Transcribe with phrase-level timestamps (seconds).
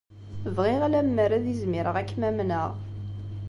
[0.55, 2.69] Bɣiɣ lemmer ad izmireɣ ad kem-amneɣ.